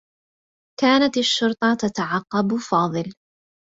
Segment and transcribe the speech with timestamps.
[0.79, 3.13] كانت الشرطة تتعقّب فاضل.